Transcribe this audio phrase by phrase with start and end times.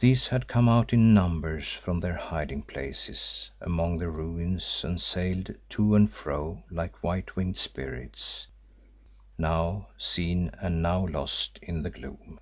[0.00, 5.54] These had come out in numbers from their hiding places among the ruins and sailed
[5.68, 8.48] to and fro like white winged spirits,
[9.38, 12.40] now seen and now lost in the gloom.